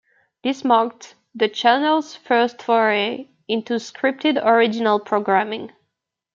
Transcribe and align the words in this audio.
This 0.43 0.63
marked 0.63 1.13
the 1.35 1.47
channel's 1.47 2.15
first 2.15 2.63
foray 2.63 3.27
into 3.47 3.73
scripted 3.75 4.43
original 4.43 4.99
programming. 4.99 5.73